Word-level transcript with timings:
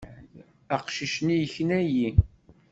Aqcic-nni 0.75 1.35
yekna-iyi. 1.41 2.11